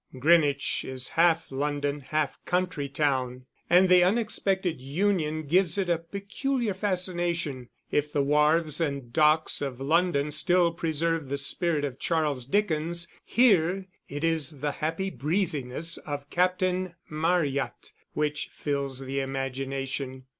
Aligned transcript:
Greenwich 0.17 0.83
is 0.83 1.09
half 1.09 1.51
London, 1.51 1.99
half 1.99 2.43
country 2.43 2.89
town; 2.89 3.45
and 3.69 3.87
the 3.87 4.03
unexpected 4.03 4.81
union 4.81 5.43
gives 5.43 5.77
it 5.77 5.89
a 5.89 5.99
peculiar 5.99 6.73
fascination. 6.73 7.69
If 7.91 8.11
the 8.11 8.23
wharves 8.23 8.81
and 8.81 9.13
docks 9.13 9.61
of 9.61 9.79
London 9.79 10.31
still 10.31 10.71
preserve 10.71 11.29
the 11.29 11.37
spirit 11.37 11.85
of 11.85 11.99
Charles 11.99 12.45
Dickens, 12.45 13.07
here 13.23 13.85
it 14.09 14.23
is 14.23 14.61
the 14.61 14.71
happy 14.71 15.11
breeziness 15.11 15.97
of 15.97 16.31
Captain 16.31 16.95
Marryat 17.07 17.93
which 18.13 18.49
fills 18.51 19.01
the 19.01 19.19
imagination. 19.19 20.23